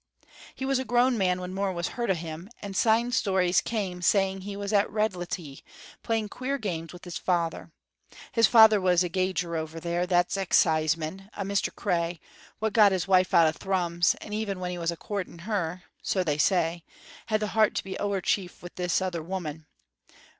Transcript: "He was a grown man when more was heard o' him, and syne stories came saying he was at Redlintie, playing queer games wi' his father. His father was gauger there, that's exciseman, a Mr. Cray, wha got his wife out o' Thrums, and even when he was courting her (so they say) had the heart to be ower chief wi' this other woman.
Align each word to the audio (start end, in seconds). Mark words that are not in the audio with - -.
"He 0.55 0.65
was 0.65 0.79
a 0.79 0.83
grown 0.83 1.15
man 1.15 1.39
when 1.39 1.53
more 1.53 1.71
was 1.71 1.89
heard 1.89 2.09
o' 2.09 2.15
him, 2.15 2.49
and 2.59 2.75
syne 2.75 3.11
stories 3.11 3.61
came 3.61 4.01
saying 4.01 4.41
he 4.41 4.55
was 4.57 4.73
at 4.73 4.89
Redlintie, 4.89 5.61
playing 6.01 6.27
queer 6.29 6.57
games 6.57 6.91
wi' 6.91 6.99
his 7.03 7.19
father. 7.19 7.69
His 8.31 8.47
father 8.47 8.81
was 8.81 9.03
gauger 9.03 9.63
there, 9.79 10.07
that's 10.07 10.37
exciseman, 10.37 11.29
a 11.33 11.43
Mr. 11.45 11.69
Cray, 11.75 12.19
wha 12.59 12.69
got 12.71 12.91
his 12.91 13.07
wife 13.07 13.31
out 13.35 13.45
o' 13.45 13.51
Thrums, 13.51 14.15
and 14.21 14.33
even 14.33 14.59
when 14.59 14.71
he 14.71 14.79
was 14.79 14.91
courting 14.99 15.37
her 15.47 15.83
(so 16.01 16.23
they 16.23 16.39
say) 16.39 16.83
had 17.27 17.39
the 17.39 17.49
heart 17.53 17.75
to 17.75 17.83
be 17.83 17.95
ower 17.99 18.21
chief 18.21 18.63
wi' 18.63 18.69
this 18.77 19.03
other 19.03 19.21
woman. 19.21 19.67